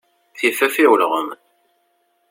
[0.37, 1.29] Tifaf i ulɣem.